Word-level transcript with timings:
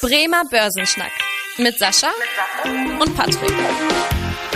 Bremer 0.00 0.44
Börsenschnack 0.48 1.10
mit 1.58 1.76
Sascha 1.76 2.06
und 3.00 3.16
Patrick. 3.16 3.52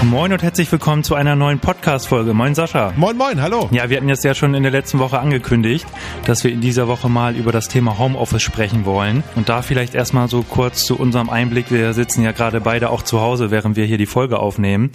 Moin 0.04 0.32
und 0.32 0.40
herzlich 0.40 0.70
willkommen 0.70 1.02
zu 1.02 1.16
einer 1.16 1.34
neuen 1.34 1.58
Podcast-Folge. 1.58 2.32
Moin 2.32 2.54
Sascha. 2.54 2.92
Moin, 2.96 3.16
moin, 3.16 3.42
hallo. 3.42 3.68
Ja, 3.72 3.90
wir 3.90 3.96
hatten 3.96 4.08
jetzt 4.08 4.22
ja 4.22 4.34
schon 4.34 4.54
in 4.54 4.62
der 4.62 4.70
letzten 4.70 5.00
Woche 5.00 5.18
angekündigt, 5.18 5.84
dass 6.26 6.44
wir 6.44 6.52
in 6.52 6.60
dieser 6.60 6.86
Woche 6.86 7.08
mal 7.08 7.34
über 7.34 7.50
das 7.50 7.66
Thema 7.66 7.98
Homeoffice 7.98 8.42
sprechen 8.42 8.84
wollen. 8.84 9.24
Und 9.34 9.48
da 9.48 9.62
vielleicht 9.62 9.96
erstmal 9.96 10.28
so 10.28 10.42
kurz 10.42 10.84
zu 10.84 10.96
unserem 10.96 11.28
Einblick. 11.28 11.72
Wir 11.72 11.92
sitzen 11.92 12.22
ja 12.22 12.30
gerade 12.30 12.60
beide 12.60 12.90
auch 12.90 13.02
zu 13.02 13.20
Hause, 13.20 13.50
während 13.50 13.74
wir 13.74 13.84
hier 13.84 13.98
die 13.98 14.06
Folge 14.06 14.38
aufnehmen 14.38 14.92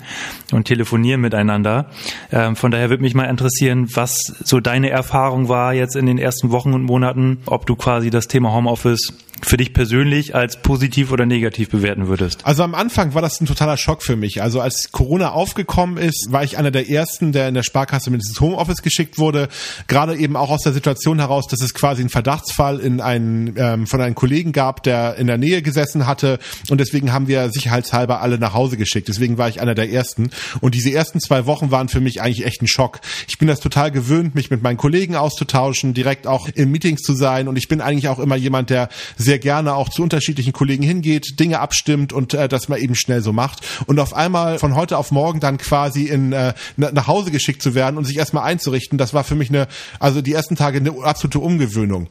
und 0.53 0.65
telefonieren 0.65 1.19
miteinander. 1.19 1.89
Ähm, 2.31 2.55
von 2.55 2.71
daher 2.71 2.89
würde 2.89 3.03
mich 3.03 3.15
mal 3.15 3.25
interessieren, 3.25 3.87
was 3.95 4.33
so 4.43 4.61
deine 4.61 4.91
Erfahrung 4.91 5.49
war 5.49 5.73
jetzt 5.73 5.97
in 5.97 6.05
den 6.05 6.17
ersten 6.17 6.51
Wochen 6.51 6.73
und 6.73 6.83
Monaten, 6.83 7.41
ob 7.47 7.65
du 7.65 7.75
quasi 7.75 8.09
das 8.09 8.27
Thema 8.27 8.53
Homeoffice 8.53 9.13
für 9.43 9.57
dich 9.57 9.73
persönlich 9.73 10.35
als 10.35 10.61
positiv 10.61 11.11
oder 11.11 11.25
negativ 11.25 11.69
bewerten 11.69 12.07
würdest? 12.07 12.45
Also 12.45 12.63
am 12.63 12.75
Anfang 12.75 13.13
war 13.13 13.21
das 13.21 13.39
ein 13.39 13.45
totaler 13.45 13.77
Schock 13.77 14.03
für 14.03 14.15
mich. 14.15 14.41
Also 14.41 14.61
als 14.61 14.91
Corona 14.91 15.31
aufgekommen 15.31 15.97
ist, 15.97 16.27
war 16.29 16.43
ich 16.43 16.57
einer 16.57 16.71
der 16.71 16.89
ersten, 16.89 17.31
der 17.31 17.47
in 17.47 17.53
der 17.53 17.63
Sparkasse 17.63 18.09
mindestens 18.09 18.39
Homeoffice 18.41 18.81
geschickt 18.81 19.17
wurde. 19.17 19.47
Gerade 19.87 20.15
eben 20.15 20.35
auch 20.35 20.49
aus 20.49 20.61
der 20.61 20.73
Situation 20.73 21.19
heraus, 21.19 21.47
dass 21.47 21.61
es 21.61 21.73
quasi 21.73 22.01
einen 22.01 22.09
Verdachtsfall 22.09 22.79
in 22.79 23.01
einen, 23.01 23.53
ähm, 23.57 23.87
von 23.87 24.01
einem 24.01 24.15
Kollegen 24.15 24.51
gab, 24.51 24.83
der 24.83 25.15
in 25.15 25.27
der 25.27 25.37
Nähe 25.37 25.61
gesessen 25.61 26.07
hatte. 26.07 26.39
Und 26.69 26.79
deswegen 26.79 27.13
haben 27.13 27.27
wir 27.27 27.49
sicherheitshalber 27.49 28.21
alle 28.21 28.39
nach 28.39 28.53
Hause 28.53 28.77
geschickt. 28.77 29.07
Deswegen 29.07 29.37
war 29.37 29.49
ich 29.49 29.61
einer 29.61 29.75
der 29.75 29.91
ersten. 29.91 30.31
Und 30.61 30.75
diese 30.75 30.91
ersten 30.91 31.19
zwei 31.19 31.45
Wochen 31.45 31.71
waren 31.71 31.89
für 31.89 32.01
mich 32.01 32.21
eigentlich 32.21 32.45
echt 32.45 32.61
ein 32.61 32.67
Schock. 32.67 32.99
Ich 33.27 33.37
bin 33.37 33.47
das 33.47 33.59
total 33.59 33.91
gewöhnt, 33.91 34.35
mich 34.35 34.49
mit 34.49 34.63
meinen 34.63 34.77
Kollegen 34.77 35.15
auszutauschen, 35.15 35.93
direkt 35.93 36.27
auch 36.27 36.49
in 36.53 36.71
Meetings 36.71 37.01
zu 37.01 37.13
sein. 37.13 37.47
Und 37.47 37.57
ich 37.57 37.67
bin 37.67 37.81
eigentlich 37.81 38.07
auch 38.07 38.19
immer 38.19 38.35
jemand, 38.35 38.69
der 38.69 38.89
sehr 39.27 39.39
gerne 39.39 39.75
auch 39.75 39.89
zu 39.89 40.03
unterschiedlichen 40.03 40.53
Kollegen 40.53 40.83
hingeht, 40.83 41.37
Dinge 41.39 41.59
abstimmt 41.59 42.13
und 42.13 42.33
äh, 42.33 42.47
das 42.47 42.69
mal 42.69 42.79
eben 42.79 42.95
schnell 42.95 43.21
so 43.21 43.33
macht. 43.33 43.59
Und 43.85 43.99
auf 43.99 44.13
einmal 44.13 44.57
von 44.57 44.73
heute 44.73 44.97
auf 44.97 45.11
morgen 45.11 45.41
dann 45.41 45.57
quasi 45.57 46.05
in 46.05 46.31
äh, 46.31 46.53
nach 46.77 47.07
Hause 47.07 47.29
geschickt 47.29 47.61
zu 47.61 47.75
werden 47.75 47.97
und 47.97 48.05
sich 48.05 48.17
erstmal 48.17 48.45
einzurichten, 48.45 48.97
das 48.97 49.13
war 49.13 49.25
für 49.25 49.35
mich 49.35 49.49
eine, 49.49 49.67
also 49.99 50.21
die 50.21 50.31
ersten 50.33 50.55
Tage 50.55 50.79
eine 50.79 50.91
absolute 51.03 51.39
Umgewöhnung. 51.39 52.07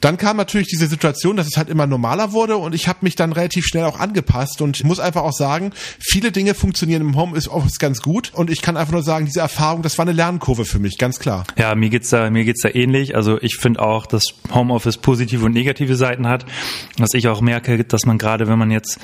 Dann 0.00 0.16
kam 0.16 0.36
natürlich 0.36 0.68
diese 0.68 0.86
Situation, 0.86 1.36
dass 1.36 1.46
es 1.46 1.56
halt 1.56 1.68
immer 1.68 1.86
normaler 1.86 2.32
wurde 2.32 2.56
und 2.56 2.74
ich 2.74 2.88
habe 2.88 2.98
mich 3.02 3.16
dann 3.16 3.32
relativ 3.32 3.66
schnell 3.66 3.84
auch 3.84 3.98
angepasst 3.98 4.60
und 4.62 4.82
muss 4.84 5.00
einfach 5.00 5.22
auch 5.22 5.32
sagen, 5.32 5.72
viele 5.98 6.32
Dinge 6.32 6.54
funktionieren 6.54 7.02
im 7.02 7.16
Homeoffice 7.16 7.78
ganz 7.78 8.02
gut 8.02 8.32
und 8.34 8.50
ich 8.50 8.62
kann 8.62 8.76
einfach 8.76 8.92
nur 8.92 9.02
sagen, 9.02 9.26
diese 9.26 9.40
Erfahrung, 9.40 9.82
das 9.82 9.98
war 9.98 10.04
eine 10.04 10.12
Lernkurve 10.12 10.64
für 10.64 10.78
mich, 10.78 10.98
ganz 10.98 11.18
klar. 11.18 11.44
Ja, 11.56 11.74
mir 11.74 11.90
geht's 11.90 12.10
da, 12.10 12.30
mir 12.30 12.44
geht's 12.44 12.62
da 12.62 12.70
ähnlich. 12.70 13.14
Also 13.14 13.40
ich 13.40 13.56
finde 13.56 13.80
auch, 13.80 14.06
dass 14.06 14.24
Homeoffice 14.52 14.98
positive 14.98 15.44
und 15.44 15.52
negative 15.52 15.96
Seiten 15.96 16.28
hat. 16.28 16.44
Was 16.98 17.14
ich 17.14 17.28
auch 17.28 17.40
merke, 17.40 17.84
dass 17.84 18.06
man 18.06 18.18
gerade, 18.18 18.48
wenn 18.48 18.58
man 18.58 18.70
jetzt 18.70 18.98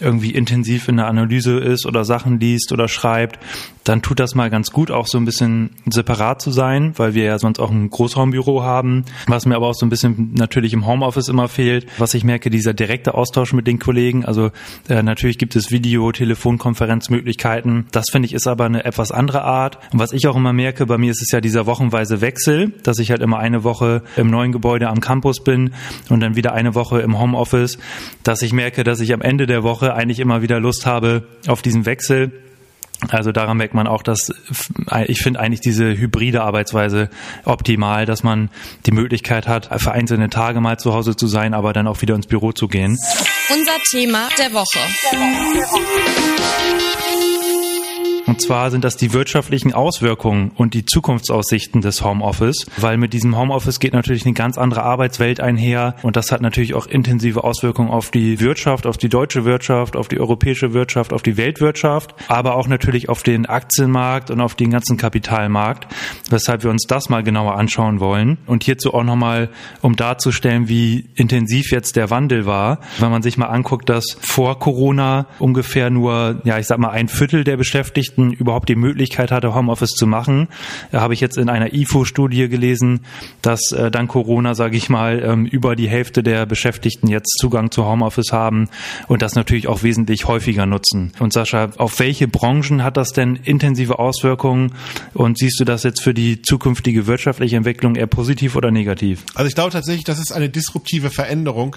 irgendwie 0.00 0.30
intensiv 0.30 0.88
in 0.88 0.96
der 0.96 1.06
Analyse 1.06 1.58
ist 1.58 1.86
oder 1.86 2.04
Sachen 2.04 2.40
liest 2.40 2.72
oder 2.72 2.88
schreibt, 2.88 3.38
dann 3.84 4.02
tut 4.02 4.18
das 4.18 4.34
mal 4.34 4.50
ganz 4.50 4.70
gut, 4.70 4.90
auch 4.90 5.06
so 5.06 5.18
ein 5.18 5.24
bisschen 5.24 5.70
separat 5.86 6.40
zu 6.40 6.50
sein, 6.50 6.94
weil 6.96 7.14
wir 7.14 7.24
ja 7.24 7.38
sonst 7.38 7.58
auch 7.58 7.70
ein 7.70 7.90
Großraumbüro 7.90 8.62
haben, 8.62 9.04
was 9.26 9.46
mir 9.46 9.56
aber 9.56 9.68
auch 9.68 9.74
so 9.74 9.84
ein 9.84 9.90
bisschen 9.90 10.32
natürlich 10.44 10.74
im 10.74 10.86
Homeoffice 10.86 11.28
immer 11.28 11.48
fehlt. 11.48 11.86
Was 11.96 12.12
ich 12.12 12.22
merke, 12.22 12.50
dieser 12.50 12.74
direkte 12.74 13.14
Austausch 13.14 13.54
mit 13.54 13.66
den 13.66 13.78
Kollegen, 13.78 14.26
also 14.26 14.50
äh, 14.90 15.02
natürlich 15.02 15.38
gibt 15.38 15.56
es 15.56 15.70
Video, 15.70 16.12
Telefonkonferenzmöglichkeiten. 16.12 17.86
Das 17.92 18.06
finde 18.12 18.26
ich 18.26 18.34
ist 18.34 18.46
aber 18.46 18.66
eine 18.66 18.84
etwas 18.84 19.10
andere 19.10 19.42
Art. 19.42 19.78
Und 19.92 19.98
was 19.98 20.12
ich 20.12 20.26
auch 20.26 20.36
immer 20.36 20.52
merke, 20.52 20.84
bei 20.84 20.98
mir 20.98 21.10
ist 21.10 21.22
es 21.22 21.32
ja 21.32 21.40
dieser 21.40 21.64
wochenweise 21.64 22.20
Wechsel, 22.20 22.74
dass 22.82 22.98
ich 22.98 23.10
halt 23.10 23.22
immer 23.22 23.38
eine 23.38 23.64
Woche 23.64 24.02
im 24.16 24.28
neuen 24.28 24.52
Gebäude 24.52 24.88
am 24.88 25.00
Campus 25.00 25.42
bin 25.42 25.72
und 26.10 26.20
dann 26.20 26.36
wieder 26.36 26.52
eine 26.52 26.74
Woche 26.74 27.00
im 27.00 27.18
Homeoffice, 27.18 27.78
dass 28.22 28.42
ich 28.42 28.52
merke, 28.52 28.84
dass 28.84 29.00
ich 29.00 29.14
am 29.14 29.22
Ende 29.22 29.46
der 29.46 29.62
Woche 29.62 29.94
eigentlich 29.94 30.20
immer 30.20 30.42
wieder 30.42 30.60
Lust 30.60 30.84
habe 30.84 31.22
auf 31.46 31.62
diesen 31.62 31.86
Wechsel 31.86 32.32
also 33.10 33.32
daran 33.32 33.56
merkt 33.56 33.74
man 33.74 33.86
auch, 33.86 34.02
dass 34.02 34.32
ich 35.06 35.20
finde 35.20 35.40
eigentlich 35.40 35.60
diese 35.60 35.96
hybride 35.96 36.42
Arbeitsweise 36.42 37.10
optimal, 37.44 38.06
dass 38.06 38.22
man 38.22 38.50
die 38.86 38.92
Möglichkeit 38.92 39.48
hat, 39.48 39.68
für 39.80 39.92
einzelne 39.92 40.30
Tage 40.30 40.60
mal 40.60 40.78
zu 40.78 40.94
Hause 40.94 41.16
zu 41.16 41.26
sein, 41.26 41.54
aber 41.54 41.72
dann 41.72 41.86
auch 41.86 42.02
wieder 42.02 42.14
ins 42.14 42.26
Büro 42.26 42.52
zu 42.52 42.68
gehen. 42.68 42.98
Unser 43.50 43.78
Thema 43.90 44.28
der 44.38 44.52
Woche. 44.52 44.78
Der 45.12 45.18
Woche. 45.18 45.54
Der 45.54 45.62
Woche. 45.68 46.83
Und 48.34 48.40
zwar 48.40 48.72
sind 48.72 48.82
das 48.82 48.96
die 48.96 49.12
wirtschaftlichen 49.12 49.72
Auswirkungen 49.72 50.50
und 50.56 50.74
die 50.74 50.84
Zukunftsaussichten 50.84 51.82
des 51.82 52.02
Homeoffice, 52.02 52.66
weil 52.76 52.96
mit 52.96 53.12
diesem 53.12 53.38
Homeoffice 53.38 53.78
geht 53.78 53.92
natürlich 53.92 54.24
eine 54.24 54.34
ganz 54.34 54.58
andere 54.58 54.82
Arbeitswelt 54.82 55.38
einher 55.38 55.94
und 56.02 56.16
das 56.16 56.32
hat 56.32 56.40
natürlich 56.40 56.74
auch 56.74 56.88
intensive 56.88 57.44
Auswirkungen 57.44 57.90
auf 57.90 58.10
die 58.10 58.40
Wirtschaft, 58.40 58.88
auf 58.88 58.96
die 58.96 59.08
deutsche 59.08 59.44
Wirtschaft, 59.44 59.94
auf 59.94 60.08
die 60.08 60.18
europäische 60.18 60.72
Wirtschaft, 60.72 61.12
auf 61.12 61.22
die 61.22 61.36
Weltwirtschaft, 61.36 62.12
aber 62.26 62.56
auch 62.56 62.66
natürlich 62.66 63.08
auf 63.08 63.22
den 63.22 63.46
Aktienmarkt 63.46 64.32
und 64.32 64.40
auf 64.40 64.56
den 64.56 64.70
ganzen 64.70 64.96
Kapitalmarkt, 64.96 65.86
weshalb 66.28 66.64
wir 66.64 66.70
uns 66.70 66.88
das 66.88 67.08
mal 67.08 67.22
genauer 67.22 67.56
anschauen 67.56 68.00
wollen. 68.00 68.38
Und 68.46 68.64
hierzu 68.64 68.94
auch 68.94 69.04
nochmal, 69.04 69.48
um 69.80 69.94
darzustellen, 69.94 70.68
wie 70.68 71.08
intensiv 71.14 71.70
jetzt 71.70 71.94
der 71.94 72.10
Wandel 72.10 72.46
war, 72.46 72.80
wenn 72.98 73.12
man 73.12 73.22
sich 73.22 73.38
mal 73.38 73.46
anguckt, 73.46 73.88
dass 73.88 74.18
vor 74.22 74.58
Corona 74.58 75.26
ungefähr 75.38 75.88
nur, 75.88 76.40
ja, 76.42 76.58
ich 76.58 76.66
sag 76.66 76.80
mal, 76.80 76.90
ein 76.90 77.06
Viertel 77.06 77.44
der 77.44 77.56
Beschäftigten 77.56 78.23
Beschäftigten 78.24 78.32
überhaupt 78.32 78.68
die 78.68 78.76
Möglichkeit 78.76 79.30
hatte, 79.30 79.54
Homeoffice 79.54 79.90
zu 79.90 80.06
machen. 80.06 80.48
Da 80.92 81.00
habe 81.00 81.14
ich 81.14 81.20
jetzt 81.20 81.36
in 81.38 81.48
einer 81.48 81.72
IFO-Studie 81.72 82.48
gelesen, 82.48 83.00
dass 83.42 83.72
äh, 83.72 83.90
dank 83.90 84.10
Corona, 84.10 84.54
sage 84.54 84.76
ich 84.76 84.88
mal, 84.88 85.22
ähm, 85.22 85.46
über 85.46 85.76
die 85.76 85.88
Hälfte 85.88 86.22
der 86.22 86.46
Beschäftigten 86.46 87.08
jetzt 87.08 87.38
Zugang 87.38 87.70
zu 87.70 87.84
Homeoffice 87.84 88.32
haben 88.32 88.68
und 89.08 89.22
das 89.22 89.34
natürlich 89.34 89.68
auch 89.68 89.82
wesentlich 89.82 90.26
häufiger 90.26 90.66
nutzen. 90.66 91.12
Und 91.18 91.32
Sascha, 91.32 91.70
auf 91.78 91.98
welche 91.98 92.28
Branchen 92.28 92.82
hat 92.82 92.96
das 92.96 93.12
denn 93.12 93.36
intensive 93.36 93.98
Auswirkungen 93.98 94.72
und 95.14 95.38
siehst 95.38 95.60
du 95.60 95.64
das 95.64 95.82
jetzt 95.82 96.02
für 96.02 96.14
die 96.14 96.42
zukünftige 96.42 97.06
wirtschaftliche 97.06 97.56
Entwicklung 97.56 97.96
eher 97.96 98.06
positiv 98.06 98.56
oder 98.56 98.70
negativ? 98.70 99.24
Also 99.34 99.48
ich 99.48 99.54
glaube 99.54 99.70
tatsächlich, 99.70 100.04
das 100.04 100.18
ist 100.18 100.32
eine 100.32 100.48
disruptive 100.48 101.10
Veränderung, 101.10 101.76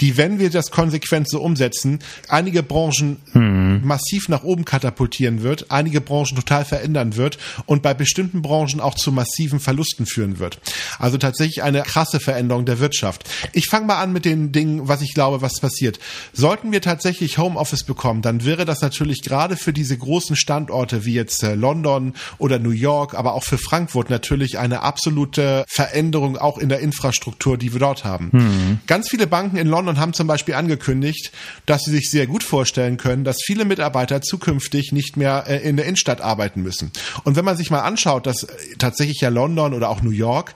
die, 0.00 0.16
wenn 0.16 0.38
wir 0.38 0.50
das 0.50 0.70
konsequent 0.70 1.28
so 1.28 1.40
umsetzen, 1.40 2.00
einige 2.28 2.62
Branchen 2.62 3.16
hm. 3.32 3.86
massiv 3.86 4.28
nach 4.28 4.42
oben 4.42 4.64
katapultieren 4.64 5.42
wird, 5.42 5.70
einige 5.70 5.87
Branchen 6.00 6.36
total 6.36 6.64
verändern 6.64 7.16
wird 7.16 7.38
und 7.66 7.82
bei 7.82 7.94
bestimmten 7.94 8.42
Branchen 8.42 8.80
auch 8.80 8.94
zu 8.94 9.12
massiven 9.12 9.60
Verlusten 9.60 10.06
führen 10.06 10.38
wird. 10.38 10.58
Also 10.98 11.18
tatsächlich 11.18 11.62
eine 11.62 11.82
krasse 11.82 12.20
Veränderung 12.20 12.64
der 12.64 12.80
Wirtschaft. 12.80 13.28
Ich 13.52 13.68
fange 13.68 13.86
mal 13.86 14.00
an 14.00 14.12
mit 14.12 14.24
den 14.24 14.52
Dingen, 14.52 14.88
was 14.88 15.02
ich 15.02 15.14
glaube, 15.14 15.42
was 15.42 15.60
passiert. 15.60 15.98
Sollten 16.32 16.72
wir 16.72 16.82
tatsächlich 16.82 17.38
Homeoffice 17.38 17.84
bekommen, 17.84 18.22
dann 18.22 18.44
wäre 18.44 18.64
das 18.64 18.80
natürlich 18.80 19.22
gerade 19.22 19.56
für 19.56 19.72
diese 19.72 19.96
großen 19.96 20.36
Standorte 20.36 21.04
wie 21.04 21.14
jetzt 21.14 21.42
äh, 21.42 21.54
London 21.54 22.14
oder 22.38 22.58
New 22.58 22.70
York, 22.70 23.14
aber 23.14 23.34
auch 23.34 23.44
für 23.44 23.58
Frankfurt 23.58 24.10
natürlich 24.10 24.58
eine 24.58 24.82
absolute 24.82 25.64
Veränderung 25.68 26.36
auch 26.36 26.58
in 26.58 26.68
der 26.68 26.80
Infrastruktur, 26.80 27.56
die 27.56 27.72
wir 27.72 27.80
dort 27.80 28.04
haben. 28.04 28.30
Mhm. 28.32 28.78
Ganz 28.86 29.08
viele 29.08 29.26
Banken 29.26 29.56
in 29.56 29.66
London 29.66 29.98
haben 29.98 30.12
zum 30.12 30.26
Beispiel 30.26 30.54
angekündigt, 30.54 31.32
dass 31.66 31.84
sie 31.84 31.90
sich 31.90 32.10
sehr 32.10 32.26
gut 32.26 32.42
vorstellen 32.42 32.96
können, 32.96 33.24
dass 33.24 33.38
viele 33.44 33.64
Mitarbeiter 33.64 34.20
zukünftig 34.20 34.92
nicht 34.92 35.16
mehr 35.16 35.44
äh, 35.46 35.58
in 35.58 35.77
der 35.78 35.86
Innenstadt 35.86 36.20
arbeiten 36.20 36.62
müssen. 36.62 36.92
Und 37.24 37.36
wenn 37.36 37.44
man 37.44 37.56
sich 37.56 37.70
mal 37.70 37.80
anschaut, 37.80 38.26
dass 38.26 38.46
tatsächlich 38.78 39.20
ja 39.20 39.30
London 39.30 39.74
oder 39.74 39.88
auch 39.88 40.02
New 40.02 40.10
York 40.10 40.54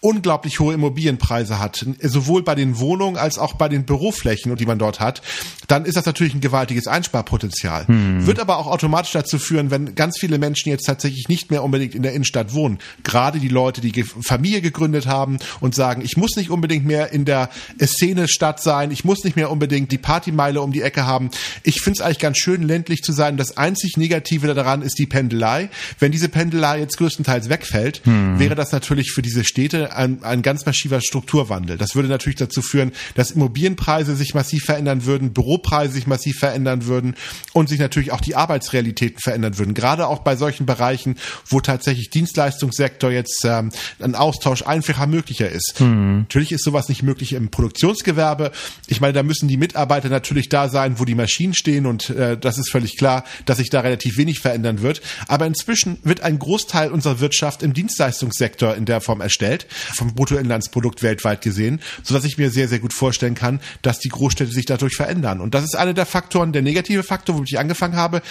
unglaublich 0.00 0.60
hohe 0.60 0.74
Immobilienpreise 0.74 1.58
hat, 1.58 1.84
sowohl 2.02 2.44
bei 2.44 2.54
den 2.54 2.78
Wohnungen 2.78 3.16
als 3.16 3.38
auch 3.38 3.54
bei 3.54 3.68
den 3.68 3.84
Büroflächen, 3.84 4.54
die 4.54 4.66
man 4.66 4.78
dort 4.78 5.00
hat, 5.00 5.22
dann 5.66 5.84
ist 5.84 5.96
das 5.96 6.06
natürlich 6.06 6.34
ein 6.34 6.40
gewaltiges 6.40 6.86
Einsparpotenzial. 6.86 7.88
Hm. 7.88 8.24
Wird 8.24 8.38
aber 8.38 8.58
auch 8.58 8.68
automatisch 8.68 9.12
dazu 9.12 9.38
führen, 9.38 9.72
wenn 9.72 9.96
ganz 9.96 10.18
viele 10.18 10.38
Menschen 10.38 10.70
jetzt 10.70 10.86
tatsächlich 10.86 11.28
nicht 11.28 11.50
mehr 11.50 11.64
unbedingt 11.64 11.96
in 11.96 12.02
der 12.02 12.12
Innenstadt 12.12 12.54
wohnen, 12.54 12.78
gerade 13.02 13.40
die 13.40 13.48
Leute, 13.48 13.80
die 13.80 14.04
Familie 14.04 14.60
gegründet 14.60 15.06
haben 15.06 15.38
und 15.58 15.74
sagen, 15.74 16.02
ich 16.02 16.16
muss 16.16 16.36
nicht 16.36 16.50
unbedingt 16.50 16.86
mehr 16.86 17.12
in 17.12 17.24
der 17.24 17.50
Szene-Stadt 17.82 18.62
sein, 18.62 18.92
ich 18.92 19.04
muss 19.04 19.24
nicht 19.24 19.34
mehr 19.34 19.50
unbedingt 19.50 19.90
die 19.90 19.98
Partymeile 19.98 20.60
um 20.62 20.72
die 20.72 20.82
Ecke 20.82 21.06
haben. 21.06 21.30
Ich 21.64 21.80
finde 21.80 21.98
es 21.98 22.00
eigentlich 22.02 22.20
ganz 22.20 22.38
schön, 22.38 22.62
ländlich 22.62 23.02
zu 23.02 23.12
sein. 23.12 23.36
Das 23.36 23.56
einzig 23.56 23.96
Negative 23.96 24.54
daran 24.54 24.82
ist 24.82 24.98
die 24.98 25.06
Pendelei. 25.06 25.70
Wenn 25.98 26.12
diese 26.12 26.28
Pendelei 26.28 26.78
jetzt 26.78 26.98
größtenteils 26.98 27.48
wegfällt, 27.48 28.02
hm. 28.04 28.38
wäre 28.38 28.54
das 28.54 28.70
natürlich 28.70 29.10
für 29.10 29.22
diese 29.22 29.44
Städte 29.44 29.87
ein, 29.92 30.22
ein 30.24 30.42
ganz 30.42 30.66
massiver 30.66 31.00
Strukturwandel. 31.00 31.78
Das 31.78 31.94
würde 31.94 32.08
natürlich 32.08 32.38
dazu 32.38 32.62
führen, 32.62 32.92
dass 33.14 33.30
Immobilienpreise 33.30 34.16
sich 34.16 34.34
massiv 34.34 34.64
verändern 34.64 35.04
würden, 35.04 35.32
Büropreise 35.32 35.94
sich 35.94 36.06
massiv 36.06 36.38
verändern 36.38 36.86
würden 36.86 37.14
und 37.52 37.68
sich 37.68 37.78
natürlich 37.78 38.12
auch 38.12 38.20
die 38.20 38.36
Arbeitsrealitäten 38.36 39.20
verändern 39.20 39.58
würden. 39.58 39.74
Gerade 39.74 40.06
auch 40.06 40.20
bei 40.20 40.36
solchen 40.36 40.66
Bereichen, 40.66 41.16
wo 41.46 41.60
tatsächlich 41.60 42.10
Dienstleistungssektor 42.10 43.10
jetzt 43.10 43.44
ähm, 43.44 43.70
ein 44.00 44.14
Austausch 44.14 44.62
einfacher 44.62 45.06
möglicher 45.06 45.48
ist. 45.48 45.80
Mhm. 45.80 46.20
Natürlich 46.20 46.52
ist 46.52 46.64
sowas 46.64 46.88
nicht 46.88 47.02
möglich 47.02 47.32
im 47.32 47.50
Produktionsgewerbe. 47.50 48.52
Ich 48.86 49.00
meine, 49.00 49.12
da 49.12 49.22
müssen 49.22 49.48
die 49.48 49.56
Mitarbeiter 49.56 50.08
natürlich 50.08 50.48
da 50.48 50.68
sein, 50.68 50.98
wo 50.98 51.04
die 51.04 51.14
Maschinen 51.14 51.54
stehen 51.54 51.86
und 51.86 52.10
äh, 52.10 52.36
das 52.36 52.58
ist 52.58 52.70
völlig 52.70 52.96
klar, 52.96 53.24
dass 53.46 53.58
sich 53.58 53.70
da 53.70 53.80
relativ 53.80 54.16
wenig 54.16 54.40
verändern 54.40 54.82
wird. 54.82 55.00
Aber 55.26 55.46
inzwischen 55.46 55.98
wird 56.04 56.20
ein 56.20 56.38
Großteil 56.38 56.90
unserer 56.90 57.20
Wirtschaft 57.20 57.62
im 57.62 57.72
Dienstleistungssektor 57.72 58.74
in 58.74 58.84
der 58.84 59.00
Form 59.00 59.20
erstellt. 59.20 59.66
Vom 59.96 60.14
Bruttoinlandsprodukt 60.14 61.02
weltweit 61.02 61.40
gesehen, 61.40 61.80
sodass 62.02 62.24
ich 62.24 62.38
mir 62.38 62.50
sehr, 62.50 62.68
sehr 62.68 62.78
gut 62.78 62.92
vorstellen 62.92 63.34
kann, 63.34 63.60
dass 63.82 63.98
die 63.98 64.08
Großstädte 64.08 64.52
sich 64.52 64.66
dadurch 64.66 64.96
verändern. 64.96 65.40
Und 65.40 65.54
das 65.54 65.64
ist 65.64 65.76
einer 65.76 65.94
der 65.94 66.06
Faktoren, 66.06 66.52
der 66.52 66.62
negative 66.62 67.02
Faktor, 67.02 67.36
womit 67.36 67.52
ich 67.52 67.58
angefangen 67.58 67.96
habe 67.96 68.22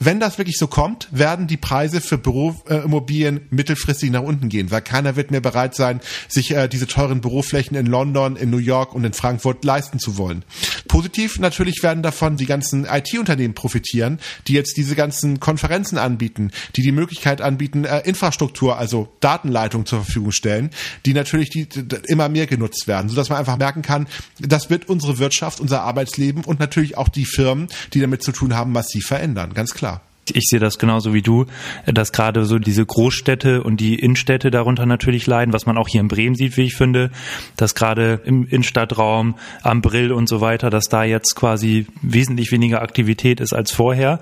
wenn 0.00 0.20
das 0.20 0.38
wirklich 0.38 0.56
so 0.56 0.68
kommt, 0.68 1.08
werden 1.10 1.46
die 1.46 1.56
Preise 1.56 2.00
für 2.00 2.18
Büroimmobilien 2.18 3.40
mittelfristig 3.50 4.10
nach 4.10 4.22
unten 4.22 4.48
gehen, 4.48 4.70
weil 4.70 4.82
keiner 4.82 5.16
wird 5.16 5.30
mehr 5.30 5.40
bereit 5.40 5.74
sein, 5.74 6.00
sich 6.28 6.52
äh, 6.52 6.68
diese 6.68 6.86
teuren 6.86 7.20
Büroflächen 7.20 7.76
in 7.76 7.86
London, 7.86 8.36
in 8.36 8.50
New 8.50 8.58
York 8.58 8.94
und 8.94 9.04
in 9.04 9.12
Frankfurt 9.12 9.64
leisten 9.64 9.98
zu 9.98 10.16
wollen. 10.16 10.44
Positiv 10.86 11.38
natürlich 11.40 11.82
werden 11.82 12.02
davon 12.02 12.36
die 12.36 12.46
ganzen 12.46 12.84
IT-Unternehmen 12.84 13.54
profitieren, 13.54 14.20
die 14.46 14.52
jetzt 14.52 14.76
diese 14.76 14.94
ganzen 14.94 15.40
Konferenzen 15.40 15.98
anbieten, 15.98 16.52
die 16.76 16.82
die 16.82 16.92
Möglichkeit 16.92 17.40
anbieten, 17.40 17.84
äh, 17.84 18.00
Infrastruktur, 18.00 18.78
also 18.78 19.08
Datenleitung 19.20 19.84
zur 19.84 20.04
Verfügung 20.04 20.32
stellen, 20.32 20.70
die 21.06 21.14
natürlich 21.14 21.50
die, 21.50 21.66
die 21.68 21.96
immer 22.06 22.28
mehr 22.28 22.46
genutzt 22.46 22.86
werden, 22.86 23.08
sodass 23.08 23.30
man 23.30 23.38
einfach 23.38 23.58
merken 23.58 23.82
kann, 23.82 24.06
das 24.38 24.70
wird 24.70 24.88
unsere 24.88 25.18
Wirtschaft, 25.18 25.60
unser 25.60 25.82
Arbeitsleben 25.82 26.44
und 26.44 26.60
natürlich 26.60 26.96
auch 26.96 27.08
die 27.08 27.24
Firmen, 27.24 27.68
die 27.94 28.00
damit 28.00 28.22
zu 28.22 28.30
tun 28.30 28.54
haben, 28.54 28.70
massiv 28.70 29.06
verändern. 29.06 29.54
Ganz 29.54 29.74
klar 29.74 29.87
ich 30.36 30.44
sehe 30.46 30.60
das 30.60 30.78
genauso 30.78 31.14
wie 31.14 31.22
du, 31.22 31.46
dass 31.86 32.12
gerade 32.12 32.44
so 32.44 32.58
diese 32.58 32.84
Großstädte 32.84 33.62
und 33.62 33.80
die 33.80 33.94
Innenstädte 33.94 34.50
darunter 34.50 34.86
natürlich 34.86 35.26
leiden, 35.26 35.52
was 35.52 35.66
man 35.66 35.78
auch 35.78 35.88
hier 35.88 36.00
in 36.00 36.08
Bremen 36.08 36.34
sieht, 36.34 36.56
wie 36.56 36.64
ich 36.64 36.74
finde, 36.74 37.10
dass 37.56 37.74
gerade 37.74 38.20
im 38.24 38.46
Innenstadtraum, 38.46 39.36
am 39.62 39.82
Brill 39.82 40.12
und 40.12 40.28
so 40.28 40.40
weiter, 40.40 40.70
dass 40.70 40.84
da 40.84 41.04
jetzt 41.04 41.34
quasi 41.34 41.86
wesentlich 42.02 42.52
weniger 42.52 42.82
Aktivität 42.82 43.40
ist 43.40 43.52
als 43.52 43.70
vorher 43.70 44.20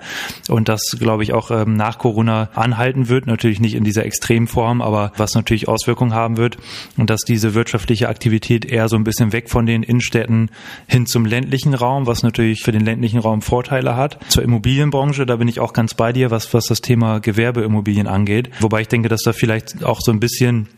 und 0.49 0.69
das, 0.69 0.81
glaube 0.99 1.23
ich, 1.23 1.33
auch 1.33 1.51
ähm, 1.51 1.75
nach 1.75 1.97
Corona 1.97 2.49
anhalten 2.55 3.09
wird, 3.09 3.27
natürlich 3.27 3.59
nicht 3.59 3.75
in 3.75 3.83
dieser 3.83 4.05
Extremform, 4.05 4.81
aber 4.81 5.11
was 5.17 5.35
natürlich 5.35 5.67
Auswirkungen 5.67 6.13
haben 6.13 6.37
wird 6.37 6.57
und 6.97 7.09
dass 7.09 7.21
diese 7.21 7.53
wirtschaftliche 7.53 8.09
Aktivität 8.09 8.65
eher 8.65 8.89
so 8.89 8.95
ein 8.95 9.03
bisschen 9.03 9.33
weg 9.33 9.49
von 9.49 9.65
den 9.65 9.83
Innenstädten 9.83 10.49
hin 10.87 11.05
zum 11.05 11.25
ländlichen 11.25 11.73
Raum, 11.73 12.07
was 12.07 12.23
natürlich 12.23 12.61
für 12.63 12.71
den 12.71 12.85
ländlichen 12.85 13.19
Raum 13.19 13.41
Vorteile 13.41 13.95
hat. 13.95 14.19
Zur 14.29 14.43
Immobilienbranche, 14.43 15.25
da 15.25 15.35
bin 15.37 15.47
ich 15.47 15.59
auch 15.59 15.73
ganz 15.73 15.93
bei 15.97 16.13
dir, 16.13 16.31
was, 16.31 16.53
was 16.53 16.65
das 16.65 16.81
Thema 16.81 17.19
Gewerbeimmobilien 17.19 18.07
angeht. 18.07 18.49
Wobei 18.61 18.81
ich 18.81 18.87
denke, 18.87 19.09
dass 19.09 19.21
da 19.23 19.33
vielleicht 19.33 19.83
auch 19.83 19.99
so 20.01 20.11
ein 20.11 20.19
bisschen 20.19 20.69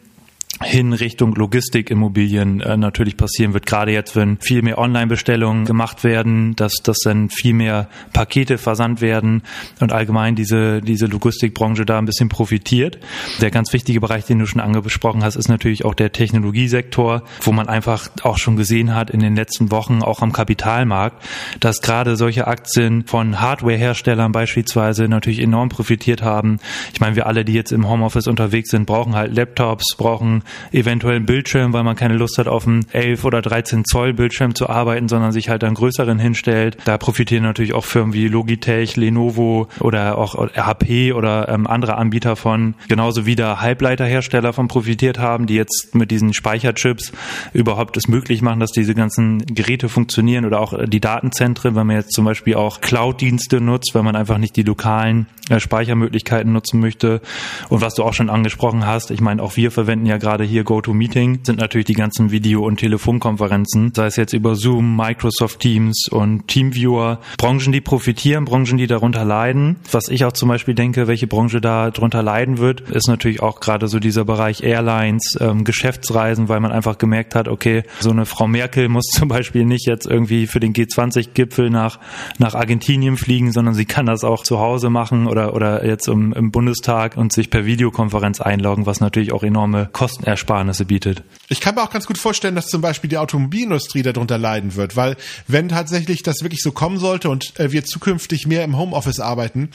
hin 0.61 0.91
Richtung 0.91 1.35
Logistikimmobilien 1.35 2.59
äh, 2.59 2.75
natürlich 2.75 3.15
passieren 3.15 3.53
wird. 3.53 3.65
Gerade 3.65 3.91
jetzt, 3.91 4.15
wenn 4.15 4.39
viel 4.41 4.61
mehr 4.61 4.77
Online-Bestellungen 4.77 5.65
gemacht 5.65 6.03
werden, 6.03 6.55
dass, 6.55 6.73
dass 6.83 6.97
dann 6.99 7.29
viel 7.29 7.53
mehr 7.53 7.87
Pakete 8.11 8.57
versandt 8.57 8.99
werden 9.01 9.43
und 9.79 9.93
allgemein 9.93 10.35
diese, 10.35 10.81
diese 10.81 11.05
Logistikbranche 11.05 11.85
da 11.85 11.97
ein 11.97 12.05
bisschen 12.05 12.27
profitiert. 12.27 12.99
Der 13.39 13.51
ganz 13.51 13.71
wichtige 13.71 14.01
Bereich, 14.01 14.25
den 14.25 14.39
du 14.39 14.45
schon 14.45 14.59
angesprochen 14.59 15.23
hast, 15.23 15.37
ist 15.37 15.47
natürlich 15.47 15.85
auch 15.85 15.93
der 15.93 16.11
Technologiesektor, 16.11 17.23
wo 17.41 17.51
man 17.53 17.69
einfach 17.69 18.09
auch 18.23 18.37
schon 18.37 18.57
gesehen 18.57 18.93
hat 18.93 19.09
in 19.09 19.21
den 19.21 19.35
letzten 19.35 19.71
Wochen, 19.71 20.01
auch 20.01 20.21
am 20.21 20.33
Kapitalmarkt, 20.33 21.23
dass 21.61 21.81
gerade 21.81 22.17
solche 22.17 22.47
Aktien 22.47 23.05
von 23.05 23.39
Hardware-Herstellern 23.39 24.33
beispielsweise 24.33 25.07
natürlich 25.07 25.39
enorm 25.39 25.69
profitiert 25.69 26.21
haben. 26.21 26.59
Ich 26.93 26.99
meine, 26.99 27.15
wir 27.15 27.27
alle, 27.27 27.45
die 27.45 27.53
jetzt 27.53 27.71
im 27.71 27.87
Homeoffice 27.87 28.27
unterwegs 28.27 28.71
sind, 28.71 28.85
brauchen 28.85 29.15
halt 29.15 29.33
Laptops, 29.33 29.95
brauchen 29.95 30.43
eventuell 30.71 31.17
einen 31.17 31.25
Bildschirm, 31.25 31.73
weil 31.73 31.83
man 31.83 31.95
keine 31.95 32.15
Lust 32.15 32.37
hat, 32.37 32.47
auf 32.47 32.67
einem 32.67 32.81
11 32.91 33.25
oder 33.25 33.41
13 33.41 33.85
Zoll 33.85 34.13
Bildschirm 34.13 34.55
zu 34.55 34.69
arbeiten, 34.69 35.07
sondern 35.07 35.31
sich 35.31 35.49
halt 35.49 35.63
einen 35.63 35.75
größeren 35.75 36.19
hinstellt. 36.19 36.77
Da 36.85 36.97
profitieren 36.97 37.43
natürlich 37.43 37.73
auch 37.73 37.85
Firmen 37.85 38.13
wie 38.13 38.27
Logitech, 38.27 38.95
Lenovo 38.95 39.67
oder 39.79 40.17
auch 40.17 40.35
HP 40.35 41.13
oder 41.13 41.49
ähm, 41.49 41.67
andere 41.67 41.97
Anbieter 41.97 42.35
von. 42.35 42.75
Genauso 42.87 43.25
wie 43.25 43.35
da 43.35 43.61
Halbleiterhersteller 43.61 44.53
von 44.53 44.67
profitiert 44.67 45.19
haben, 45.19 45.47
die 45.47 45.55
jetzt 45.55 45.93
mit 45.93 46.11
diesen 46.11 46.33
Speicherchips 46.33 47.11
überhaupt 47.53 47.97
es 47.97 48.07
möglich 48.07 48.41
machen, 48.41 48.59
dass 48.59 48.71
diese 48.71 48.95
ganzen 48.95 49.45
Geräte 49.45 49.89
funktionieren 49.89 50.45
oder 50.45 50.59
auch 50.59 50.73
die 50.85 50.99
Datenzentren, 50.99 51.75
wenn 51.75 51.87
man 51.87 51.97
jetzt 51.97 52.13
zum 52.13 52.25
Beispiel 52.25 52.55
auch 52.55 52.81
Cloud-Dienste 52.81 53.61
nutzt, 53.61 53.91
wenn 53.93 54.05
man 54.05 54.15
einfach 54.15 54.37
nicht 54.37 54.55
die 54.55 54.63
lokalen 54.63 55.27
äh, 55.49 55.59
Speichermöglichkeiten 55.59 56.51
nutzen 56.51 56.79
möchte. 56.79 57.21
Und 57.69 57.81
was 57.81 57.95
du 57.95 58.03
auch 58.03 58.13
schon 58.13 58.29
angesprochen 58.29 58.85
hast, 58.85 59.11
ich 59.11 59.21
meine, 59.21 59.41
auch 59.41 59.57
wir 59.57 59.71
verwenden 59.71 60.05
ja 60.05 60.17
gerade 60.39 60.49
hier 60.49 60.63
GoToMeeting, 60.63 61.39
sind 61.43 61.59
natürlich 61.59 61.87
die 61.87 61.93
ganzen 61.93 62.31
Video- 62.31 62.65
und 62.65 62.77
Telefonkonferenzen, 62.77 63.91
sei 63.93 64.05
es 64.05 64.15
jetzt 64.15 64.31
über 64.31 64.55
Zoom, 64.55 64.95
Microsoft 64.95 65.59
Teams 65.59 66.07
und 66.09 66.47
Teamviewer. 66.47 67.19
Branchen, 67.37 67.73
die 67.73 67.81
profitieren, 67.81 68.45
Branchen, 68.45 68.77
die 68.77 68.87
darunter 68.87 69.25
leiden. 69.25 69.75
Was 69.91 70.07
ich 70.07 70.23
auch 70.23 70.31
zum 70.31 70.47
Beispiel 70.47 70.75
denke, 70.75 71.07
welche 71.07 71.27
Branche 71.27 71.59
da 71.59 71.91
drunter 71.91 72.23
leiden 72.23 72.57
wird, 72.57 72.89
ist 72.89 73.09
natürlich 73.09 73.41
auch 73.41 73.59
gerade 73.59 73.89
so 73.89 73.99
dieser 73.99 74.23
Bereich 74.23 74.63
Airlines, 74.63 75.37
ähm, 75.41 75.65
Geschäftsreisen, 75.65 76.47
weil 76.47 76.61
man 76.61 76.71
einfach 76.71 76.97
gemerkt 76.97 77.35
hat, 77.35 77.49
okay, 77.49 77.83
so 77.99 78.11
eine 78.11 78.25
Frau 78.25 78.47
Merkel 78.47 78.87
muss 78.87 79.05
zum 79.11 79.27
Beispiel 79.27 79.65
nicht 79.65 79.87
jetzt 79.87 80.07
irgendwie 80.07 80.47
für 80.47 80.61
den 80.61 80.71
G20-Gipfel 80.71 81.69
nach, 81.69 81.99
nach 82.37 82.55
Argentinien 82.55 83.17
fliegen, 83.17 83.51
sondern 83.51 83.73
sie 83.73 83.85
kann 83.85 84.05
das 84.05 84.23
auch 84.23 84.43
zu 84.43 84.59
Hause 84.59 84.89
machen 84.89 85.27
oder 85.27 85.53
oder, 85.53 85.85
jetzt 85.85 86.07
im, 86.07 86.31
im 86.31 86.51
Bundestag 86.51 87.17
und 87.17 87.33
sich 87.33 87.49
per 87.49 87.65
Videokonferenz 87.65 88.39
einloggen, 88.39 88.85
was 88.85 89.01
natürlich 89.01 89.33
auch 89.33 89.43
enorme 89.43 89.89
Kostenersparnisse 90.29 90.85
bietet. 90.85 91.23
Ich 91.47 91.61
kann 91.61 91.75
mir 91.75 91.83
auch 91.83 91.89
ganz 91.89 92.05
gut 92.05 92.17
vorstellen, 92.17 92.55
dass 92.55 92.67
zum 92.67 92.81
Beispiel 92.81 93.09
die 93.09 93.17
Automobilindustrie 93.17 94.03
darunter 94.03 94.37
leiden 94.37 94.75
wird, 94.75 94.95
weil 94.95 95.17
wenn 95.47 95.69
tatsächlich 95.69 96.23
das 96.23 96.41
wirklich 96.41 96.61
so 96.61 96.71
kommen 96.71 96.99
sollte 96.99 97.29
und 97.29 97.59
äh, 97.59 97.71
wir 97.71 97.85
zukünftig 97.85 98.45
mehr 98.45 98.63
im 98.63 98.77
Homeoffice 98.77 99.19
arbeiten, 99.19 99.69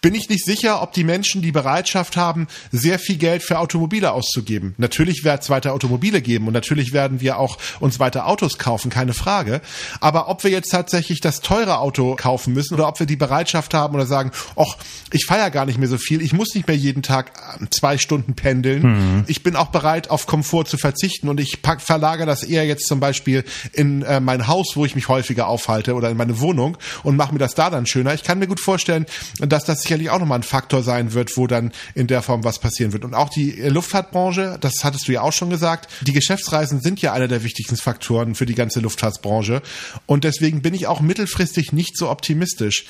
bin 0.00 0.14
ich 0.14 0.28
nicht 0.28 0.44
sicher, 0.44 0.82
ob 0.82 0.92
die 0.92 1.04
Menschen 1.04 1.42
die 1.42 1.52
Bereitschaft 1.52 2.16
haben, 2.16 2.46
sehr 2.72 2.98
viel 2.98 3.16
Geld 3.16 3.42
für 3.42 3.58
Automobile 3.58 4.12
auszugeben. 4.12 4.74
Natürlich 4.78 5.24
wird 5.24 5.42
es 5.42 5.50
weiter 5.50 5.74
Automobile 5.74 6.22
geben 6.22 6.46
und 6.46 6.54
natürlich 6.54 6.92
werden 6.92 7.20
wir 7.20 7.38
auch 7.38 7.58
uns 7.80 8.00
weiter 8.00 8.26
Autos 8.26 8.58
kaufen, 8.58 8.90
keine 8.90 9.12
Frage. 9.12 9.60
Aber 10.00 10.28
ob 10.28 10.42
wir 10.42 10.50
jetzt 10.50 10.70
tatsächlich 10.70 11.20
das 11.20 11.40
teure 11.42 11.78
Auto 11.78 12.16
kaufen 12.16 12.54
müssen 12.54 12.74
oder 12.74 12.88
ob 12.88 12.98
wir 12.98 13.06
die 13.06 13.16
Bereitschaft 13.16 13.74
haben 13.74 13.94
oder 13.94 14.06
sagen, 14.06 14.30
ach, 14.56 14.76
ich 15.12 15.26
feiere 15.26 15.50
gar 15.50 15.66
nicht 15.66 15.78
mehr 15.78 15.88
so 15.88 15.98
viel, 15.98 16.22
ich 16.22 16.32
muss 16.32 16.54
nicht 16.54 16.66
mehr 16.66 16.76
jeden 16.76 17.02
Tag 17.02 17.32
äh, 17.60 17.66
zwei 17.70 17.98
Stunden 17.98 18.34
pendeln. 18.34 18.82
Mhm. 18.82 19.24
Ich 19.26 19.42
bin 19.42 19.56
auch 19.56 19.68
bereit, 19.68 19.89
auf 20.08 20.26
Komfort 20.26 20.64
zu 20.66 20.78
verzichten 20.78 21.28
und 21.28 21.40
ich 21.40 21.62
pack, 21.62 21.80
verlagere 21.82 22.26
das 22.26 22.42
eher 22.42 22.64
jetzt 22.64 22.86
zum 22.86 23.00
Beispiel 23.00 23.44
in 23.72 24.02
äh, 24.02 24.20
mein 24.20 24.46
Haus, 24.46 24.72
wo 24.76 24.84
ich 24.84 24.94
mich 24.94 25.08
häufiger 25.08 25.48
aufhalte 25.48 25.94
oder 25.94 26.10
in 26.10 26.16
meine 26.16 26.40
Wohnung 26.40 26.78
und 27.02 27.16
mache 27.16 27.32
mir 27.32 27.38
das 27.38 27.54
da 27.54 27.70
dann 27.70 27.86
schöner. 27.86 28.14
Ich 28.14 28.22
kann 28.22 28.38
mir 28.38 28.46
gut 28.46 28.60
vorstellen, 28.60 29.06
dass 29.40 29.64
das 29.64 29.82
sicherlich 29.82 30.10
auch 30.10 30.18
nochmal 30.18 30.38
ein 30.38 30.44
Faktor 30.44 30.82
sein 30.82 31.12
wird, 31.12 31.36
wo 31.36 31.46
dann 31.46 31.72
in 31.94 32.06
der 32.06 32.22
Form 32.22 32.44
was 32.44 32.58
passieren 32.58 32.92
wird. 32.92 33.04
Und 33.04 33.14
auch 33.14 33.28
die 33.28 33.52
Luftfahrtbranche, 33.52 34.58
das 34.60 34.84
hattest 34.84 35.08
du 35.08 35.12
ja 35.12 35.22
auch 35.22 35.32
schon 35.32 35.50
gesagt, 35.50 35.90
die 36.02 36.12
Geschäftsreisen 36.12 36.80
sind 36.80 37.02
ja 37.02 37.12
einer 37.12 37.28
der 37.28 37.42
wichtigsten 37.42 37.76
Faktoren 37.76 38.34
für 38.34 38.46
die 38.46 38.54
ganze 38.54 38.80
Luftfahrtsbranche. 38.80 39.62
Und 40.06 40.24
deswegen 40.24 40.62
bin 40.62 40.74
ich 40.74 40.86
auch 40.86 41.00
mittelfristig 41.00 41.72
nicht 41.72 41.96
so 41.96 42.10
optimistisch. 42.10 42.84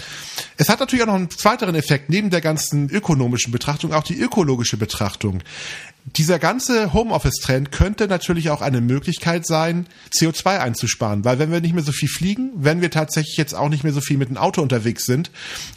Es 0.56 0.68
hat 0.68 0.80
natürlich 0.80 1.02
auch 1.02 1.08
noch 1.08 1.14
einen 1.14 1.28
weiteren 1.42 1.74
Effekt, 1.74 2.10
neben 2.10 2.30
der 2.30 2.40
ganzen 2.40 2.90
ökonomischen 2.90 3.52
Betrachtung, 3.52 3.92
auch 3.92 4.04
die 4.04 4.18
ökologische 4.18 4.76
Betrachtung 4.76 5.42
dieser 6.04 6.38
ganze 6.38 6.92
Homeoffice-Trend 6.92 7.72
könnte 7.72 8.08
natürlich 8.08 8.50
auch 8.50 8.62
eine 8.62 8.80
Möglichkeit 8.80 9.46
sein, 9.46 9.86
CO2 10.16 10.58
einzusparen, 10.58 11.24
weil 11.24 11.38
wenn 11.38 11.52
wir 11.52 11.60
nicht 11.60 11.74
mehr 11.74 11.84
so 11.84 11.92
viel 11.92 12.08
fliegen, 12.08 12.50
wenn 12.54 12.80
wir 12.80 12.90
tatsächlich 12.90 13.36
jetzt 13.36 13.54
auch 13.54 13.68
nicht 13.68 13.84
mehr 13.84 13.92
so 13.92 14.00
viel 14.00 14.16
mit 14.16 14.28
dem 14.28 14.36
Auto 14.36 14.62
unterwegs 14.62 15.04
sind, 15.04 15.30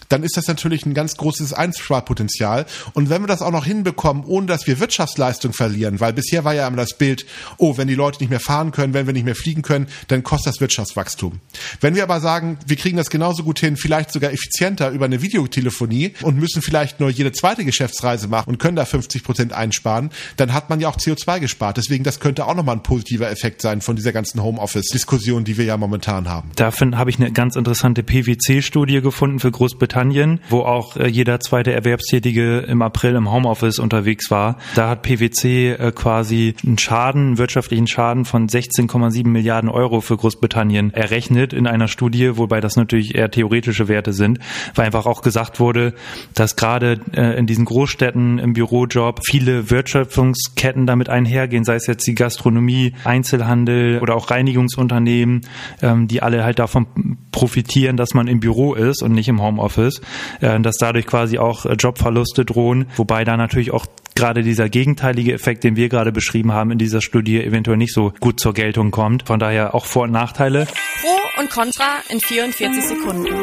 dann 0.10 0.24
ist 0.24 0.38
das 0.38 0.48
natürlich 0.48 0.86
ein 0.86 0.94
ganz 0.94 1.18
großes 1.18 1.54
Einsparpotenzial. 1.54 2.66
Und 2.94 3.10
wenn 3.10 3.22
wir 3.22 3.28
das 3.28 3.42
auch 3.42 3.52
noch 3.52 3.66
hinbekommen, 3.66 4.24
ohne 4.26 4.48
dass 4.48 4.66
wir 4.66 4.80
Wirtschaftsleistung 4.80 5.54
verlieren, 5.54 6.00
weil 6.00 6.14
bisher 6.14 6.44
war 6.44 6.54
ja 6.54 6.68
immer 6.68 6.78
das 6.78 6.98
Bild, 6.98 7.26
oh, 7.58 7.78
wenn 7.78 7.88
die 7.88 7.96
Leute 7.96 8.20
nicht 8.20 8.30
mehr 8.30 8.40
fahren 8.40 8.72
können, 8.72 8.94
wenn 8.94 9.06
wir 9.06 9.14
nicht 9.14 9.26
mehr 9.26 9.36
fliegen 9.36 9.62
können, 9.62 9.88
dann 10.08 10.24
kostet 10.24 10.54
das 10.54 10.62
Wirtschaftswachstum. 10.62 11.40
Wenn 11.82 11.96
wir 11.96 12.04
aber 12.04 12.22
sagen, 12.22 12.58
wir 12.66 12.78
kriegen 12.78 12.98
das 12.98 13.10
genauso 13.10 13.44
gut 13.44 13.60
hin, 13.60 13.76
vielleicht 13.76 14.12
sogar 14.12 14.32
effizienter 14.32 14.90
über 14.92 15.06
eine 15.06 15.22
Videotelefonie 15.22 16.14
und 16.22 16.38
müssen 16.38 16.62
vielleicht 16.62 17.00
nur 17.00 17.10
jede 17.10 17.32
zweite 17.32 17.66
Geschäftsreise 17.66 18.28
machen 18.28 18.50
und 18.50 18.58
können 18.58 18.76
da 18.76 18.86
50 18.86 19.24
Prozent 19.24 19.54
einsparen, 19.54 20.12
dann 20.38 20.54
hat 20.54 20.70
man 20.70 20.80
ja 20.80 20.90
auch 20.90 20.98
CO2 20.98 21.40
gespart. 21.40 21.78
Deswegen, 21.78 22.04
das 22.04 22.20
könnte 22.20 22.46
auch 22.46 22.56
nochmal 22.56 22.76
ein 22.76 22.84
positiver 22.84 23.30
Effekt 23.30 23.62
sein 23.62 23.82
von 23.82 23.96
dieser 23.96 24.12
ganzen 24.12 24.44
Homeoffice-Diskussion, 24.44 25.44
die 25.44 25.58
wir 25.58 25.66
ja 25.66 25.78
momentan 25.78 26.30
haben. 26.30 26.52
Dafür 26.56 26.98
habe 26.98 27.10
ich 27.10 27.18
eine 27.20 27.32
ganz 27.32 27.56
interessante 27.56 28.04
PwC-Studie 28.04 29.02
gefunden 29.02 29.40
für 29.40 29.52
Großbritannien, 29.52 30.40
wo 30.50 30.62
auch 30.62 30.98
äh, 30.98 31.08
jeder 31.08 31.40
zweite 31.40 31.72
Erwerbstätige 31.72 32.60
im 32.60 32.82
April 32.82 33.16
im 33.16 33.32
Homeoffice 33.32 33.80
unterwegs 33.80 34.30
war. 34.32 34.58
Da 34.76 34.90
hat 34.90 35.02
PwC 35.02 35.72
äh, 35.72 35.92
quasi 35.92 36.56
einen 36.66 36.78
Schaden, 36.78 37.28
einen 37.28 37.38
wirtschaftlichen 37.38 37.88
Schaden 37.88 38.26
von 38.26 38.48
16,7 38.48 39.28
Milliarden 39.28 39.70
Euro 39.70 40.02
für 40.02 40.18
Großbritannien 40.18 40.94
errechnet 40.94 41.54
in 41.54 41.68
einer 41.68 41.88
Studie, 41.88 42.38
wobei 42.38 42.62
das 42.62 42.76
natürlich 42.76 43.16
eher 43.16 43.32
theoretische 43.32 43.88
Werte 43.88 44.14
sind, 44.14 44.40
weil 44.76 44.86
einfach 44.86 45.06
auch 45.06 45.22
gesagt 45.22 45.60
wurde, 45.60 45.94
dass 46.34 46.56
gerade 46.56 47.00
äh, 47.14 47.38
in 47.38 47.48
diesen 47.48 47.66
Großstädten 47.66 48.40
im 48.40 48.54
Bürojob 48.54 49.22
viele 49.26 49.70
Wirtschaft 49.70 50.03
Wertschöpfungsketten 50.04 50.86
damit 50.86 51.10
einhergehen, 51.10 51.64
sei 51.64 51.76
es 51.76 51.88
jetzt 51.88 52.06
die 52.08 52.16
Gastronomie, 52.16 52.94
Einzelhandel 53.04 54.00
oder 54.02 54.16
auch 54.16 54.30
Reinigungsunternehmen, 54.30 55.42
ähm, 55.82 56.08
die 56.08 56.22
alle 56.22 56.44
halt 56.44 56.60
davon 56.60 57.18
profitieren, 57.32 57.98
dass 57.98 58.14
man 58.14 58.28
im 58.28 58.40
Büro 58.40 58.74
ist 58.74 59.02
und 59.02 59.14
nicht 59.14 59.28
im 59.28 59.42
Homeoffice, 59.42 60.02
äh, 60.42 60.60
dass 60.60 60.78
dadurch 60.78 61.06
quasi 61.06 61.38
auch 61.38 61.66
äh, 61.66 61.74
Jobverluste 61.74 62.46
drohen, 62.46 62.86
wobei 62.96 63.24
da 63.24 63.38
natürlich 63.38 63.72
auch 63.72 63.86
gerade 64.16 64.44
dieser 64.44 64.70
gegenteilige 64.70 65.34
Effekt, 65.34 65.64
den 65.64 65.76
wir 65.76 65.90
gerade 65.90 66.12
beschrieben 66.12 66.52
haben 66.52 66.72
in 66.72 66.78
dieser 66.78 67.02
Studie, 67.02 67.44
eventuell 67.44 67.78
nicht 67.78 67.94
so 67.94 68.14
gut 68.20 68.40
zur 68.40 68.54
Geltung 68.54 68.92
kommt. 68.92 69.24
Von 69.28 69.40
daher 69.40 69.74
auch 69.74 69.86
Vor- 69.86 70.04
und 70.04 70.12
Nachteile. 70.12 70.68
Pro 71.02 71.42
und 71.42 71.50
Contra 71.50 71.98
in 72.10 72.20
44 72.20 72.84
Sekunden. 72.84 73.34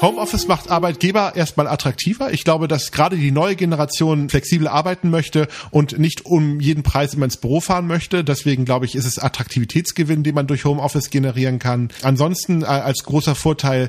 Homeoffice 0.00 0.48
macht 0.48 0.70
Arbeitgeber 0.70 1.34
erstmal 1.34 1.66
attraktiver. 1.66 2.32
Ich 2.32 2.44
glaube, 2.44 2.68
dass 2.68 2.92
gerade 2.92 3.16
die 3.16 3.30
neue 3.30 3.56
Generation 3.56 4.28
flexibel 4.28 4.68
arbeiten 4.68 5.08
möchte 5.08 5.48
und 5.70 5.98
nicht 5.98 6.26
um 6.26 6.60
jeden 6.60 6.82
Preis 6.82 7.14
immer 7.14 7.24
ins 7.24 7.36
Büro 7.36 7.60
fahren 7.60 7.86
möchte. 7.86 8.24
Deswegen 8.24 8.64
glaube 8.64 8.86
ich, 8.86 8.96
ist 8.96 9.06
es 9.06 9.18
Attraktivitätsgewinn, 9.18 10.22
den 10.22 10.34
man 10.34 10.46
durch 10.46 10.64
Homeoffice 10.64 11.10
generieren 11.10 11.58
kann. 11.58 11.88
Ansonsten 12.02 12.62
äh, 12.62 12.66
als 12.66 13.04
großer 13.04 13.34
Vorteil, 13.34 13.88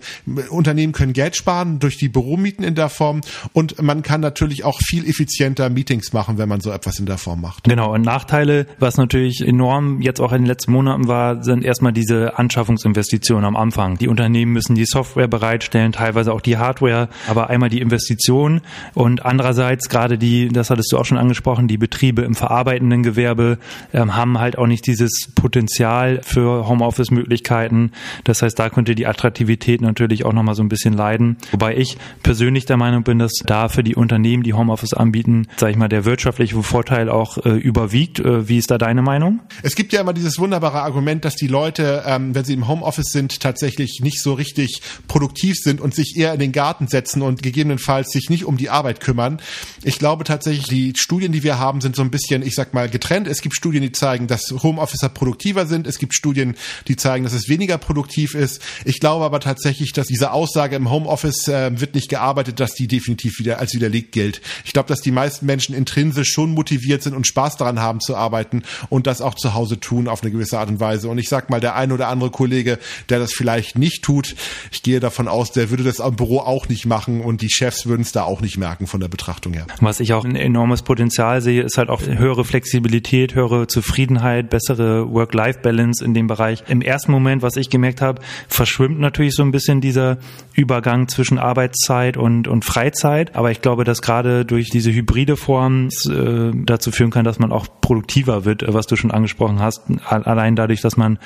Unternehmen 0.50 0.94
können 0.94 1.14
Geld 1.14 1.36
sparen 1.36 1.80
durch 1.80 1.98
die 1.98 2.08
Büromieten 2.08 2.64
in 2.64 2.76
der 2.76 2.90
Form 2.90 3.22
und 3.52 3.82
man 3.82 4.04
kann 4.04 4.22
natürlich 4.22 4.64
auch 4.64 4.80
viel 4.80 5.08
effizienter 5.10 5.70
Meetings 5.70 6.14
machen, 6.14 6.38
wenn 6.38 6.48
man 6.48 6.62
so 6.62 6.72
etwas 6.72 7.00
in 7.00 7.08
der 7.08 7.18
Form 7.18 7.42
macht. 7.42 7.64
Genau, 7.64 7.94
und 7.94 8.04
Nachteile, 8.04 8.68
was 8.80 8.98
natürlich 8.98 9.42
enorm 9.42 10.02
jetzt 10.02 10.22
auch 10.22 10.32
in 10.32 10.44
den 10.44 10.48
letzten 10.48 10.72
Monaten 10.72 11.08
war, 11.08 11.44
sind 11.44 11.66
erstmal 11.66 11.94
diese 11.94 12.38
Anschaffungsinvestitionen 12.38 13.44
am 13.44 13.56
Anfang. 13.56 13.98
Die 13.98 14.08
Unternehmen 14.08 14.54
müssen 14.54 14.76
die 14.76 14.86
Software 14.86 15.28
bereitstellen, 15.28 15.92
teilweise 15.96 16.34
auch 16.34 16.42
die 16.42 16.58
Hardware, 16.58 17.10
aber 17.28 17.50
einmal 17.50 17.70
die 17.70 17.82
Investition 17.82 18.62
und 18.94 19.26
andererseits 19.26 19.90
gerade 19.90 20.18
die, 20.18 20.50
das 20.50 20.70
hattest 20.70 20.92
du 20.92 20.98
auch 20.98 21.06
schon 21.06 21.18
angesprochen, 21.18 21.68
die 21.68 21.78
Betriebe 21.78 22.22
im 22.22 22.36
verarbeitenden 22.36 23.04
Gewerbe 23.04 23.58
ähm, 23.94 24.16
haben 24.16 24.40
halt 24.40 24.58
auch 24.58 24.68
nicht 24.68 24.86
dieses 24.88 25.32
Potenzial 25.36 26.22
für 26.24 26.68
Homeoffice-Möglichkeiten. 26.68 27.92
Das 28.24 28.42
heißt, 28.42 28.58
da 28.58 28.70
könnte 28.70 28.96
die 28.96 29.08
Attraktivität 29.08 29.82
natürlich 29.82 30.26
auch 30.26 30.34
nochmal 30.34 30.56
so 30.56 30.64
ein 30.64 30.70
bisschen 30.70 30.94
leiden. 30.94 31.38
Wobei 31.52 31.76
ich 31.78 31.98
persönlich 32.24 32.66
der 32.66 32.78
Meinung 32.78 33.04
bin, 33.04 33.20
dass 33.20 33.34
da 33.46 33.70
für 33.70 33.84
die 33.84 33.96
Unternehmen, 33.96 34.44
die 34.44 34.54
Homeoffice 34.54 34.94
anbieten, 34.94 35.48
sage 35.58 35.72
ich 35.72 35.78
mal, 35.78 35.88
der 35.88 36.06
wirtschaftliche 36.06 36.62
Vorteil 36.62 37.10
auch 37.10 37.38
äh, 37.46 37.50
überwiegt. 37.50 38.20
Äh, 38.20 38.48
wie 38.48 38.58
ist 38.58 38.72
da 38.72 38.78
deine 38.78 39.02
Meinung? 39.02 39.40
Es 39.64 39.76
gibt 39.76 39.94
ja 39.94 40.02
immer 40.02 40.14
dieses 40.14 40.40
wunderbare 40.40 40.82
Argument, 40.82 41.24
dass 41.26 41.36
die 41.36 41.48
Leute, 41.48 42.04
ähm, 42.06 42.36
wenn 42.36 42.44
sie 42.44 42.54
im 42.54 42.68
Homeoffice 42.68 43.12
sind, 43.12 43.40
tatsächlich 43.40 44.00
nicht 44.02 44.22
so 44.22 44.34
richtig 44.34 44.82
produktiv 45.08 45.56
sind 45.58 45.82
und 45.86 45.94
sich 45.94 46.18
eher 46.18 46.34
in 46.34 46.40
den 46.40 46.52
Garten 46.52 46.88
setzen 46.88 47.22
und 47.22 47.44
gegebenenfalls 47.44 48.10
sich 48.10 48.32
nicht 48.32 48.46
um 48.46 48.58
die 48.58 48.72
Arbeit 48.72 49.02
kümmern. 49.02 49.40
Ich 49.84 50.00
glaube 50.00 50.24
tatsächlich, 50.24 50.66
die 50.68 50.94
Studien, 50.98 51.32
die 51.32 51.44
wir 51.44 51.60
haben, 51.60 51.80
sind 51.80 51.96
so 51.96 52.02
ein 52.02 52.10
bisschen, 52.10 52.42
ich 52.42 52.56
sag 52.56 52.74
mal, 52.74 52.90
getrennt. 52.90 53.28
Es 53.28 53.44
gibt 53.44 53.56
Studien, 53.56 53.84
die 53.84 53.92
zeigen, 53.92 54.26
dass 54.26 54.52
Homeofficer 54.64 55.10
produktiver 55.10 55.68
sind. 55.68 55.86
Es 55.86 56.00
gibt 56.00 56.16
Studien, 56.16 56.56
die 56.88 56.96
zeigen, 56.96 57.24
dass 57.24 57.34
es 57.34 57.50
weniger 57.50 57.78
produktiv 57.78 58.34
ist. 58.34 58.64
Ich 58.84 59.00
glaube 59.00 59.26
aber 59.26 59.40
tatsächlich, 59.40 59.94
dass 59.94 60.08
diese 60.08 60.32
Aussage 60.32 60.76
im 60.76 60.90
Homeoffice 60.90 61.48
äh, 61.50 61.80
wird 61.80 61.94
nicht 61.94 62.10
gearbeitet, 62.10 62.60
dass 62.60 62.74
die 62.74 62.88
definitiv 62.88 63.38
wieder 63.38 63.60
als 63.60 63.76
widerlegt 63.76 64.12
gilt. 64.12 64.42
Ich 64.64 64.74
glaube, 64.74 64.88
dass 64.88 65.02
die 65.02 65.12
meisten 65.12 65.46
Menschen 65.46 65.76
intrinsisch 65.76 66.30
schon 66.30 66.50
motiviert 66.56 67.04
sind 67.04 67.14
und 67.14 67.28
Spaß 67.28 67.58
daran 67.58 67.80
haben 67.80 68.00
zu 68.00 68.16
arbeiten 68.16 68.64
und 68.90 69.06
das 69.06 69.22
auch 69.22 69.36
zu 69.36 69.54
Hause 69.54 69.80
tun 69.80 70.08
auf 70.08 70.24
eine 70.24 70.32
gewisse 70.32 70.58
Art 70.58 70.70
und 70.70 70.80
Weise. 70.80 71.10
Und 71.10 71.20
ich 71.20 71.30
sag 71.30 71.52
mal, 71.52 71.60
der 71.60 71.76
ein 71.76 71.92
oder 71.92 72.08
andere 72.08 72.32
Kollege, 72.32 72.80
der 73.10 73.20
das 73.20 73.34
vielleicht 73.34 73.78
nicht 73.78 74.04
tut, 74.04 74.36
ich 74.72 74.82
gehe 74.82 75.00
davon 75.00 75.28
aus, 75.28 75.52
der 75.52 75.75
würde 75.76 75.84
das 75.84 76.00
am 76.00 76.16
Büro 76.16 76.40
auch 76.40 76.70
nicht 76.70 76.86
machen 76.86 77.20
und 77.20 77.42
die 77.42 77.50
Chefs 77.50 77.86
würden 77.86 78.04
es 78.04 78.14
da 78.14 78.24
auch 78.24 78.40
nicht 78.40 78.58
merken 78.58 78.88
von 78.88 79.02
der 79.02 79.10
Betrachtung 79.10 79.52
her. 79.52 79.68
Was 79.82 80.00
ich 80.00 80.14
auch 80.14 80.24
ein 80.24 80.38
enormes 80.38 80.84
Potenzial 80.84 81.42
sehe, 81.42 81.64
ist 81.64 81.78
halt 81.78 81.90
auch 81.90 82.02
höhere 82.02 82.46
Flexibilität, 82.46 83.36
höhere 83.36 83.68
Zufriedenheit, 83.68 84.50
bessere 84.50 85.12
Work-Life-Balance 85.12 86.04
in 86.04 86.14
dem 86.14 86.28
Bereich. 86.28 86.64
Im 86.70 86.82
ersten 86.82 87.12
Moment, 87.12 87.42
was 87.42 87.58
ich 87.58 87.70
gemerkt 87.70 88.02
habe, 88.02 88.22
verschwimmt 88.48 89.02
natürlich 89.02 89.36
so 89.36 89.44
ein 89.44 89.52
bisschen 89.52 89.82
dieser 89.82 90.18
Übergang 90.54 91.10
zwischen 91.10 91.40
Arbeitszeit 91.40 92.16
und, 92.16 92.48
und 92.48 92.64
Freizeit. 92.64 93.36
Aber 93.36 93.52
ich 93.52 93.62
glaube, 93.62 93.84
dass 93.84 94.02
gerade 94.02 94.46
durch 94.46 94.70
diese 94.70 94.94
hybride 94.94 95.36
Form 95.36 95.90
äh, 96.10 96.52
dazu 96.54 96.92
führen 96.92 97.12
kann, 97.12 97.26
dass 97.26 97.38
man 97.38 97.52
auch 97.52 97.68
produktiver 97.82 98.46
wird, 98.46 98.64
was 98.66 98.88
du 98.88 98.96
schon 98.96 99.12
angesprochen 99.12 99.60
hast. 99.60 99.82
Allein 100.06 100.56
dadurch, 100.56 100.80
dass 100.80 100.96
man 100.96 101.20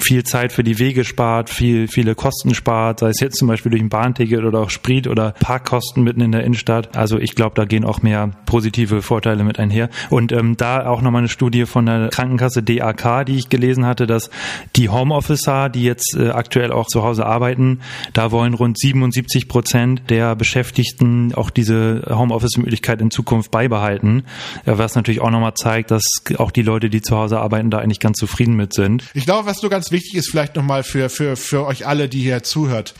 viel 0.00 0.24
Zeit 0.24 0.52
für 0.54 0.64
die 0.64 0.78
Wege 0.78 1.04
spart, 1.04 1.50
viel, 1.50 1.86
viele 1.86 2.14
Kosten 2.14 2.54
spart, 2.54 3.00
sei 3.00 3.10
es 3.10 3.20
jetzt 3.20 3.36
zum 3.36 3.46
Beispiel 3.46 3.70
durch 3.70 3.82
ein 3.82 3.89
Bahnticket 3.90 4.44
oder 4.44 4.60
auch 4.60 4.70
Sprit 4.70 5.06
oder 5.06 5.32
Parkkosten 5.32 6.02
mitten 6.02 6.22
in 6.22 6.32
der 6.32 6.44
Innenstadt. 6.44 6.96
Also 6.96 7.18
ich 7.18 7.34
glaube, 7.34 7.54
da 7.56 7.66
gehen 7.66 7.84
auch 7.84 8.02
mehr 8.02 8.30
positive 8.46 9.02
Vorteile 9.02 9.44
mit 9.44 9.58
einher. 9.58 9.90
Und 10.08 10.32
ähm, 10.32 10.56
da 10.56 10.86
auch 10.86 11.02
nochmal 11.02 11.20
eine 11.20 11.28
Studie 11.28 11.66
von 11.66 11.86
der 11.86 12.08
Krankenkasse 12.08 12.62
DAK, 12.62 13.26
die 13.26 13.36
ich 13.36 13.48
gelesen 13.48 13.84
hatte, 13.84 14.06
dass 14.06 14.30
die 14.76 14.88
Homeofficer, 14.88 15.68
die 15.68 15.84
jetzt 15.84 16.16
äh, 16.16 16.30
aktuell 16.30 16.72
auch 16.72 16.86
zu 16.86 17.02
Hause 17.02 17.26
arbeiten, 17.26 17.80
da 18.12 18.30
wollen 18.30 18.54
rund 18.54 18.78
77 18.78 19.48
Prozent 19.48 20.02
der 20.08 20.34
Beschäftigten 20.36 21.34
auch 21.34 21.50
diese 21.50 22.02
Homeoffice-Möglichkeit 22.08 23.00
in 23.00 23.10
Zukunft 23.10 23.50
beibehalten, 23.50 24.24
äh, 24.64 24.72
was 24.76 24.94
natürlich 24.94 25.20
auch 25.20 25.30
nochmal 25.30 25.54
zeigt, 25.54 25.90
dass 25.90 26.02
auch 26.38 26.50
die 26.50 26.62
Leute, 26.62 26.90
die 26.90 27.02
zu 27.02 27.16
Hause 27.16 27.40
arbeiten, 27.40 27.70
da 27.70 27.78
eigentlich 27.78 28.00
ganz 28.00 28.18
zufrieden 28.18 28.54
mit 28.54 28.72
sind. 28.72 29.04
Ich 29.14 29.24
glaube, 29.24 29.46
was 29.46 29.62
nur 29.62 29.70
ganz 29.70 29.90
wichtig 29.90 30.14
ist, 30.14 30.30
vielleicht 30.30 30.56
nochmal 30.56 30.82
für, 30.82 31.08
für, 31.08 31.36
für 31.36 31.66
euch 31.66 31.86
alle, 31.86 32.08
die 32.08 32.20
hier 32.20 32.42
zuhört. 32.42 32.94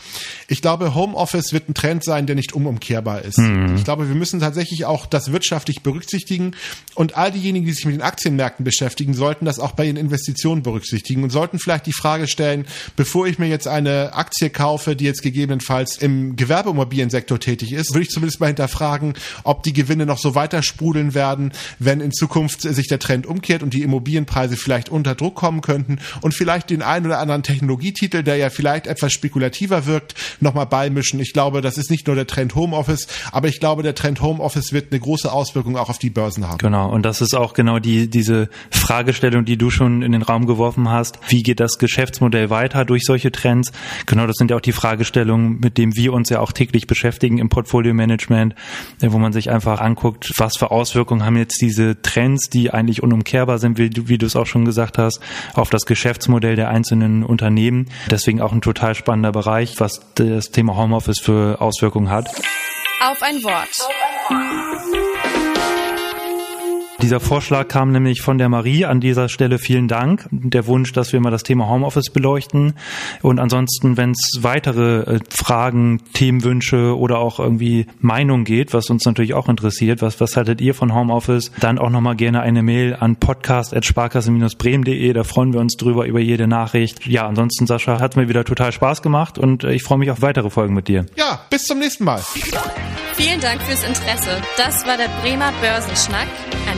Ich 0.47 0.61
glaube, 0.61 0.80
Homeoffice 0.89 1.53
wird 1.53 1.69
ein 1.69 1.73
Trend 1.73 2.03
sein, 2.03 2.27
der 2.27 2.35
nicht 2.35 2.53
unumkehrbar 2.53 3.21
ist. 3.21 3.37
Mhm. 3.37 3.75
Ich 3.75 3.83
glaube, 3.83 4.07
wir 4.07 4.15
müssen 4.15 4.39
tatsächlich 4.39 4.85
auch 4.85 5.05
das 5.05 5.31
wirtschaftlich 5.31 5.81
berücksichtigen 5.81 6.55
und 6.95 7.15
all 7.15 7.31
diejenigen, 7.31 7.65
die 7.65 7.71
sich 7.71 7.85
mit 7.85 7.95
den 7.95 8.01
Aktienmärkten 8.01 8.63
beschäftigen, 8.63 9.13
sollten 9.13 9.45
das 9.45 9.59
auch 9.59 9.71
bei 9.71 9.85
ihren 9.85 9.97
Investitionen 9.97 10.63
berücksichtigen 10.63 11.23
und 11.23 11.29
sollten 11.29 11.59
vielleicht 11.59 11.85
die 11.85 11.93
Frage 11.93 12.27
stellen, 12.27 12.65
bevor 12.95 13.27
ich 13.27 13.39
mir 13.39 13.47
jetzt 13.47 13.67
eine 13.67 14.13
Aktie 14.13 14.49
kaufe, 14.49 14.95
die 14.95 15.05
jetzt 15.05 15.21
gegebenenfalls 15.21 15.97
im 15.97 16.35
Gewerbeimmobiliensektor 16.35 17.39
tätig 17.39 17.73
ist, 17.73 17.93
würde 17.93 18.03
ich 18.03 18.09
zumindest 18.09 18.39
mal 18.39 18.47
hinterfragen, 18.47 19.13
ob 19.43 19.63
die 19.63 19.73
Gewinne 19.73 20.05
noch 20.05 20.17
so 20.17 20.35
weiter 20.35 20.63
sprudeln 20.63 21.13
werden, 21.13 21.51
wenn 21.79 22.01
in 22.01 22.11
Zukunft 22.11 22.61
sich 22.61 22.87
der 22.87 22.99
Trend 22.99 23.25
umkehrt 23.25 23.63
und 23.63 23.73
die 23.73 23.81
Immobilienpreise 23.81 24.57
vielleicht 24.57 24.89
unter 24.89 25.15
Druck 25.15 25.35
kommen 25.35 25.61
könnten 25.61 25.99
und 26.21 26.33
vielleicht 26.33 26.69
den 26.69 26.81
einen 26.81 27.05
oder 27.05 27.19
anderen 27.19 27.43
Technologietitel, 27.43 28.23
der 28.23 28.37
ja 28.37 28.49
vielleicht 28.49 28.87
etwas 28.87 29.13
spekulativer 29.13 29.85
wirkt, 29.85 30.15
nochmal 30.39 30.65
beimischen. 30.71 31.19
Ich 31.19 31.33
glaube, 31.33 31.61
das 31.61 31.77
ist 31.77 31.91
nicht 31.91 32.07
nur 32.07 32.15
der 32.15 32.25
Trend 32.25 32.55
Homeoffice, 32.55 33.05
aber 33.31 33.47
ich 33.47 33.59
glaube, 33.59 33.83
der 33.83 33.93
Trend 33.93 34.21
Homeoffice 34.21 34.73
wird 34.73 34.91
eine 34.91 34.99
große 34.99 35.31
Auswirkung 35.31 35.77
auch 35.77 35.89
auf 35.89 35.99
die 35.99 36.09
Börsen 36.09 36.47
haben. 36.47 36.57
Genau, 36.57 36.89
und 36.89 37.03
das 37.03 37.21
ist 37.21 37.35
auch 37.35 37.53
genau 37.53 37.77
die, 37.77 38.09
diese 38.09 38.49
Fragestellung, 38.71 39.45
die 39.45 39.57
du 39.57 39.69
schon 39.69 40.01
in 40.01 40.13
den 40.13 40.23
Raum 40.23 40.47
geworfen 40.47 40.89
hast. 40.89 41.19
Wie 41.27 41.43
geht 41.43 41.59
das 41.59 41.77
Geschäftsmodell 41.77 42.49
weiter 42.49 42.85
durch 42.85 43.03
solche 43.03 43.31
Trends? 43.31 43.71
Genau, 44.07 44.25
das 44.25 44.37
sind 44.37 44.49
ja 44.49 44.57
auch 44.57 44.61
die 44.61 44.71
Fragestellungen, 44.71 45.59
mit 45.59 45.77
denen 45.77 45.95
wir 45.95 46.13
uns 46.13 46.29
ja 46.29 46.39
auch 46.39 46.53
täglich 46.53 46.87
beschäftigen 46.87 47.37
im 47.37 47.49
Portfolio-Management, 47.49 48.55
wo 49.01 49.19
man 49.19 49.33
sich 49.33 49.51
einfach 49.51 49.81
anguckt, 49.81 50.31
was 50.37 50.53
für 50.57 50.71
Auswirkungen 50.71 51.25
haben 51.25 51.37
jetzt 51.37 51.61
diese 51.61 52.01
Trends, 52.01 52.49
die 52.49 52.71
eigentlich 52.71 53.03
unumkehrbar 53.03 53.59
sind, 53.59 53.77
wie 53.77 53.89
du, 53.89 54.07
wie 54.07 54.17
du 54.17 54.25
es 54.25 54.37
auch 54.37 54.47
schon 54.47 54.63
gesagt 54.63 54.97
hast, 54.97 55.19
auf 55.53 55.69
das 55.69 55.85
Geschäftsmodell 55.85 56.55
der 56.55 56.69
einzelnen 56.69 57.23
Unternehmen. 57.23 57.87
Deswegen 58.09 58.39
auch 58.39 58.53
ein 58.53 58.61
total 58.61 58.95
spannender 58.95 59.33
Bereich, 59.33 59.75
was 59.79 60.01
das 60.15 60.51
Thema 60.51 60.60
Homeoffice 60.69 61.19
für 61.19 61.59
Auswirkungen 61.59 62.09
hat. 62.09 62.27
Auf 63.01 63.21
ein 63.21 63.43
Wort. 63.43 64.70
Dieser 67.01 67.19
Vorschlag 67.19 67.67
kam 67.67 67.91
nämlich 67.91 68.21
von 68.21 68.37
der 68.37 68.47
Marie. 68.47 68.85
An 68.85 68.99
dieser 68.99 69.27
Stelle 69.27 69.57
vielen 69.57 69.87
Dank. 69.87 70.27
Der 70.31 70.67
Wunsch, 70.67 70.93
dass 70.93 71.11
wir 71.13 71.19
mal 71.19 71.31
das 71.31 71.41
Thema 71.43 71.67
Homeoffice 71.67 72.11
beleuchten. 72.11 72.73
Und 73.23 73.39
ansonsten, 73.39 73.97
wenn 73.97 74.11
es 74.11 74.39
weitere 74.41 75.15
äh, 75.15 75.19
Fragen, 75.29 76.01
Themenwünsche 76.13 76.95
oder 76.97 77.17
auch 77.17 77.39
irgendwie 77.39 77.87
Meinung 77.99 78.43
geht, 78.43 78.73
was 78.73 78.89
uns 78.89 79.03
natürlich 79.05 79.33
auch 79.33 79.49
interessiert, 79.49 80.01
was, 80.01 80.19
was 80.21 80.37
haltet 80.37 80.61
ihr 80.61 80.75
von 80.75 80.93
Homeoffice, 80.93 81.51
dann 81.59 81.79
auch 81.79 81.89
nochmal 81.89 82.15
gerne 82.15 82.41
eine 82.41 82.61
Mail 82.61 82.95
an 82.99 83.15
podcast.sparkasse-bremen.de. 83.15 85.13
Da 85.13 85.23
freuen 85.23 85.53
wir 85.53 85.59
uns 85.59 85.77
drüber 85.77 86.05
über 86.05 86.19
jede 86.19 86.47
Nachricht. 86.47 87.07
Ja, 87.07 87.27
ansonsten, 87.27 87.65
Sascha, 87.65 87.99
hat 87.99 88.15
mir 88.15 88.29
wieder 88.29 88.43
total 88.43 88.71
Spaß 88.71 89.01
gemacht 89.01 89.39
und 89.39 89.63
äh, 89.63 89.73
ich 89.73 89.81
freue 89.83 89.97
mich 89.97 90.11
auf 90.11 90.21
weitere 90.21 90.51
Folgen 90.51 90.75
mit 90.75 90.87
dir. 90.87 91.07
Ja, 91.15 91.41
bis 91.49 91.63
zum 91.63 91.79
nächsten 91.79 92.03
Mal. 92.03 92.21
Vielen 93.15 93.39
Dank 93.41 93.61
fürs 93.63 93.83
Interesse. 93.83 94.41
Das 94.57 94.85
war 94.85 94.97
der 94.97 95.09
Bremer 95.21 95.51
Börsenschnack, 95.61 96.27